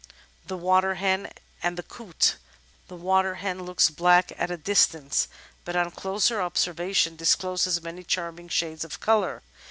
The 0.47 0.57
Waterhen 0.57 1.31
and 1.61 1.77
the 1.77 1.83
Coot 1.83 2.37
The 2.87 2.95
Waterhen 2.97 3.61
looks 3.67 3.91
black 3.91 4.31
at 4.35 4.49
a 4.49 4.57
distance, 4.57 5.27
but 5.63 5.75
on 5.75 5.91
closer 5.91 6.41
obser 6.41 6.73
vation 6.73 7.15
discloses 7.15 7.83
many 7.83 8.01
charming 8.03 8.49
shades 8.49 8.83
of 8.83 8.99
colour. 8.99 9.43